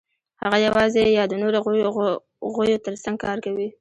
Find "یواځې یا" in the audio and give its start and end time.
0.67-1.23